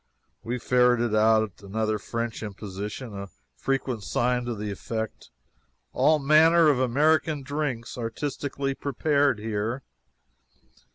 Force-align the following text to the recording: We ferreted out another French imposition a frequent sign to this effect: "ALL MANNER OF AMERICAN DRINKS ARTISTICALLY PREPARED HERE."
We 0.41 0.57
ferreted 0.57 1.13
out 1.13 1.61
another 1.61 1.99
French 1.99 2.41
imposition 2.41 3.13
a 3.15 3.27
frequent 3.55 4.03
sign 4.03 4.45
to 4.45 4.55
this 4.55 4.71
effect: 4.81 5.29
"ALL 5.93 6.17
MANNER 6.17 6.69
OF 6.69 6.79
AMERICAN 6.79 7.43
DRINKS 7.43 7.99
ARTISTICALLY 7.99 8.73
PREPARED 8.73 9.37
HERE." 9.37 9.83